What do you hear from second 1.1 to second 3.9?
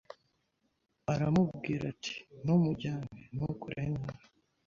Aramubwira ati 'Ntumujyane Ntukore